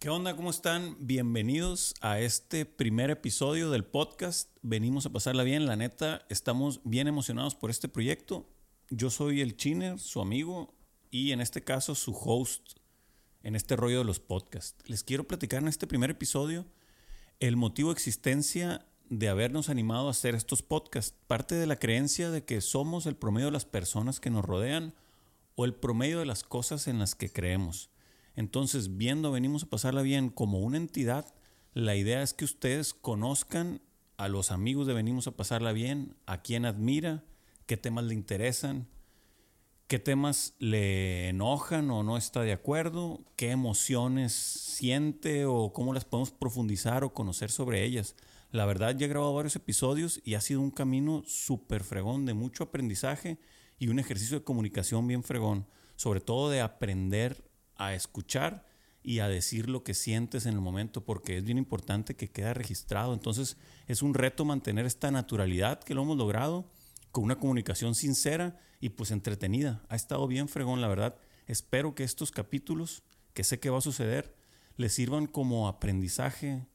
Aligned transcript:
¿Qué 0.00 0.08
onda? 0.08 0.34
¿Cómo 0.34 0.48
están? 0.48 0.96
Bienvenidos 0.98 1.94
a 2.00 2.20
este 2.20 2.64
primer 2.64 3.10
episodio 3.10 3.68
del 3.68 3.84
podcast. 3.84 4.48
Venimos 4.62 5.04
a 5.04 5.12
pasarla 5.12 5.42
bien, 5.42 5.66
la 5.66 5.76
neta, 5.76 6.24
estamos 6.30 6.80
bien 6.84 7.06
emocionados 7.06 7.54
por 7.54 7.68
este 7.68 7.86
proyecto. 7.86 8.48
Yo 8.88 9.10
soy 9.10 9.42
el 9.42 9.58
Chiner, 9.58 9.98
su 9.98 10.22
amigo, 10.22 10.72
y 11.10 11.32
en 11.32 11.42
este 11.42 11.62
caso 11.62 11.94
su 11.94 12.12
host 12.12 12.78
en 13.42 13.54
este 13.54 13.76
rollo 13.76 13.98
de 13.98 14.04
los 14.06 14.20
podcasts. 14.20 14.82
Les 14.88 15.04
quiero 15.04 15.28
platicar 15.28 15.60
en 15.60 15.68
este 15.68 15.86
primer 15.86 16.08
episodio 16.08 16.64
el 17.38 17.58
motivo 17.58 17.90
de 17.90 17.96
existencia 17.96 18.86
de 19.10 19.28
habernos 19.28 19.68
animado 19.68 20.08
a 20.08 20.12
hacer 20.12 20.34
estos 20.34 20.62
podcasts. 20.62 21.14
Parte 21.26 21.56
de 21.56 21.66
la 21.66 21.76
creencia 21.76 22.30
de 22.30 22.42
que 22.42 22.62
somos 22.62 23.04
el 23.04 23.16
promedio 23.16 23.48
de 23.48 23.52
las 23.52 23.66
personas 23.66 24.18
que 24.18 24.30
nos 24.30 24.46
rodean 24.46 24.94
o 25.56 25.66
el 25.66 25.74
promedio 25.74 26.20
de 26.20 26.26
las 26.26 26.42
cosas 26.42 26.88
en 26.88 26.98
las 26.98 27.14
que 27.14 27.30
creemos. 27.30 27.90
Entonces, 28.36 28.96
viendo 28.96 29.32
Venimos 29.32 29.64
a 29.64 29.70
pasarla 29.70 30.02
bien 30.02 30.30
como 30.30 30.60
una 30.60 30.76
entidad, 30.76 31.34
la 31.74 31.96
idea 31.96 32.22
es 32.22 32.34
que 32.34 32.44
ustedes 32.44 32.94
conozcan 32.94 33.80
a 34.16 34.28
los 34.28 34.50
amigos 34.50 34.86
de 34.86 34.94
Venimos 34.94 35.26
a 35.26 35.36
pasarla 35.36 35.72
bien, 35.72 36.16
a 36.26 36.42
quién 36.42 36.64
admira, 36.64 37.24
qué 37.66 37.76
temas 37.76 38.04
le 38.04 38.14
interesan, 38.14 38.88
qué 39.86 39.98
temas 39.98 40.54
le 40.58 41.28
enojan 41.28 41.90
o 41.90 42.02
no 42.02 42.16
está 42.16 42.42
de 42.42 42.52
acuerdo, 42.52 43.24
qué 43.36 43.50
emociones 43.50 44.32
siente 44.32 45.46
o 45.46 45.72
cómo 45.72 45.92
las 45.92 46.04
podemos 46.04 46.30
profundizar 46.30 47.02
o 47.02 47.12
conocer 47.12 47.50
sobre 47.50 47.84
ellas. 47.84 48.14
La 48.52 48.66
verdad, 48.66 48.96
ya 48.96 49.06
he 49.06 49.08
grabado 49.08 49.34
varios 49.34 49.56
episodios 49.56 50.20
y 50.24 50.34
ha 50.34 50.40
sido 50.40 50.60
un 50.60 50.70
camino 50.70 51.22
súper 51.26 51.82
fregón 51.82 52.26
de 52.26 52.34
mucho 52.34 52.64
aprendizaje 52.64 53.38
y 53.78 53.88
un 53.88 53.98
ejercicio 53.98 54.38
de 54.38 54.44
comunicación 54.44 55.06
bien 55.06 55.22
fregón, 55.22 55.66
sobre 55.96 56.20
todo 56.20 56.50
de 56.50 56.60
aprender 56.60 57.49
a 57.80 57.94
escuchar 57.94 58.66
y 59.02 59.20
a 59.20 59.28
decir 59.28 59.68
lo 59.68 59.82
que 59.82 59.94
sientes 59.94 60.46
en 60.46 60.54
el 60.54 60.60
momento, 60.60 61.04
porque 61.04 61.38
es 61.38 61.44
bien 61.44 61.58
importante 61.58 62.14
que 62.14 62.30
quede 62.30 62.54
registrado. 62.54 63.14
Entonces 63.14 63.56
es 63.86 64.02
un 64.02 64.14
reto 64.14 64.44
mantener 64.44 64.86
esta 64.86 65.10
naturalidad 65.10 65.82
que 65.82 65.94
lo 65.94 66.02
hemos 66.02 66.18
logrado 66.18 66.70
con 67.10 67.24
una 67.24 67.38
comunicación 67.38 67.94
sincera 67.94 68.60
y 68.80 68.90
pues 68.90 69.10
entretenida. 69.10 69.82
Ha 69.88 69.96
estado 69.96 70.26
bien 70.28 70.48
fregón, 70.48 70.80
la 70.80 70.88
verdad. 70.88 71.16
Espero 71.46 71.94
que 71.94 72.04
estos 72.04 72.30
capítulos, 72.30 73.02
que 73.32 73.42
sé 73.42 73.58
que 73.58 73.70
va 73.70 73.78
a 73.78 73.82
suceder, 73.82 74.36
les 74.76 74.92
sirvan 74.92 75.26
como 75.26 75.66
aprendizaje, 75.66 76.66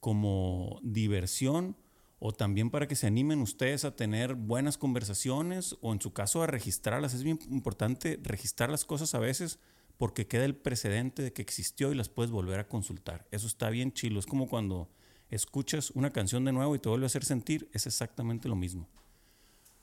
como 0.00 0.78
diversión 0.82 1.76
o 2.18 2.32
también 2.32 2.70
para 2.70 2.88
que 2.88 2.96
se 2.96 3.06
animen 3.06 3.40
ustedes 3.40 3.84
a 3.84 3.96
tener 3.96 4.34
buenas 4.34 4.78
conversaciones 4.78 5.76
o 5.80 5.92
en 5.92 6.00
su 6.00 6.12
caso 6.12 6.42
a 6.42 6.46
registrarlas. 6.46 7.12
Es 7.12 7.24
bien 7.24 7.38
importante 7.50 8.18
registrar 8.22 8.70
las 8.70 8.84
cosas 8.84 9.14
a 9.14 9.18
veces 9.18 9.58
porque 9.96 10.26
queda 10.26 10.44
el 10.44 10.56
precedente 10.56 11.22
de 11.22 11.32
que 11.32 11.42
existió 11.42 11.92
y 11.92 11.94
las 11.94 12.08
puedes 12.08 12.30
volver 12.30 12.60
a 12.60 12.68
consultar. 12.68 13.26
Eso 13.30 13.46
está 13.46 13.70
bien 13.70 13.92
chilo. 13.92 14.20
Es 14.20 14.26
como 14.26 14.48
cuando 14.48 14.90
escuchas 15.30 15.90
una 15.90 16.12
canción 16.12 16.44
de 16.44 16.52
nuevo 16.52 16.74
y 16.74 16.78
te 16.78 16.88
vuelve 16.88 17.06
a 17.06 17.08
hacer 17.08 17.24
sentir, 17.24 17.68
es 17.72 17.86
exactamente 17.86 18.48
lo 18.48 18.56
mismo. 18.56 18.88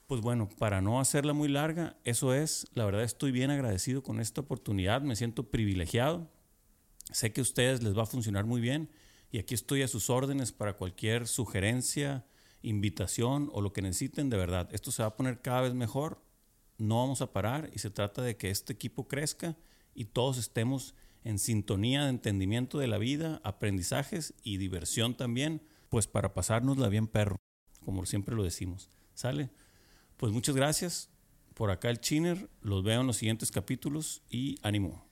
Pues 0.06 0.20
bueno, 0.20 0.48
para 0.58 0.80
no 0.80 1.00
hacerla 1.00 1.32
muy 1.32 1.48
larga, 1.48 1.96
eso 2.04 2.34
es, 2.34 2.66
la 2.74 2.84
verdad 2.84 3.04
estoy 3.04 3.32
bien 3.32 3.50
agradecido 3.50 4.02
con 4.02 4.20
esta 4.20 4.42
oportunidad, 4.42 5.00
me 5.00 5.16
siento 5.16 5.50
privilegiado, 5.50 6.30
sé 7.10 7.32
que 7.32 7.40
a 7.40 7.42
ustedes 7.42 7.82
les 7.82 7.96
va 7.96 8.02
a 8.02 8.06
funcionar 8.06 8.44
muy 8.44 8.60
bien 8.60 8.90
y 9.30 9.38
aquí 9.38 9.54
estoy 9.54 9.82
a 9.82 9.88
sus 9.88 10.10
órdenes 10.10 10.52
para 10.52 10.74
cualquier 10.74 11.26
sugerencia, 11.26 12.26
invitación 12.62 13.50
o 13.52 13.62
lo 13.62 13.72
que 13.72 13.82
necesiten 13.82 14.28
de 14.28 14.36
verdad. 14.36 14.68
Esto 14.72 14.92
se 14.92 15.02
va 15.02 15.08
a 15.08 15.16
poner 15.16 15.40
cada 15.40 15.62
vez 15.62 15.74
mejor, 15.74 16.22
no 16.76 16.98
vamos 16.98 17.22
a 17.22 17.32
parar 17.32 17.70
y 17.72 17.78
se 17.78 17.90
trata 17.90 18.20
de 18.20 18.36
que 18.36 18.50
este 18.50 18.74
equipo 18.74 19.08
crezca 19.08 19.56
y 19.94 20.06
todos 20.06 20.38
estemos 20.38 20.94
en 21.24 21.38
sintonía 21.38 22.04
de 22.04 22.10
entendimiento 22.10 22.78
de 22.78 22.86
la 22.86 22.98
vida, 22.98 23.40
aprendizajes 23.44 24.34
y 24.42 24.58
diversión 24.58 25.16
también, 25.16 25.62
pues 25.88 26.06
para 26.06 26.34
pasárnosla 26.34 26.88
bien 26.88 27.06
perro, 27.06 27.36
como 27.84 28.04
siempre 28.06 28.34
lo 28.34 28.42
decimos. 28.42 28.90
¿Sale? 29.14 29.50
Pues 30.16 30.32
muchas 30.32 30.54
gracias. 30.54 31.10
Por 31.54 31.70
acá 31.70 31.88
el 31.88 32.00
Chiner. 32.00 32.50
Los 32.60 32.82
veo 32.82 33.00
en 33.00 33.06
los 33.06 33.16
siguientes 33.16 33.50
capítulos 33.50 34.22
y 34.28 34.58
ánimo. 34.62 35.03